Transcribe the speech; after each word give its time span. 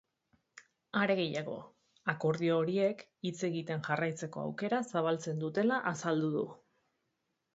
Are 0.99 1.15
gehiago, 1.17 1.57
akordio 2.13 2.55
horiek 2.61 3.03
hitz 3.29 3.35
egiten 3.49 3.85
jarraitzeko 3.89 4.43
aukera 4.47 4.81
zabaltzen 4.93 5.43
dutela 5.45 5.81
azaldu 5.95 6.33
du. 6.39 6.47